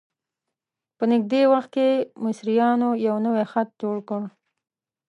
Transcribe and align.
په 0.97 1.03
نږدې 1.11 1.41
وخت 1.53 1.69
کې 1.75 1.87
مصریانو 2.25 2.89
یو 3.07 3.15
نوی 3.25 3.45
خط 3.51 3.69
جوړ 3.81 3.97
کړ. 4.09 4.21